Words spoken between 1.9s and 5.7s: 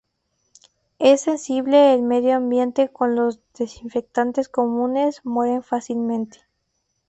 al medio ambiente, con los desinfectantes comunes muere